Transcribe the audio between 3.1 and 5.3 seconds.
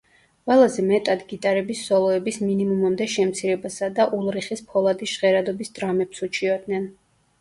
შემცირებასა და ულრიხის ფოლადის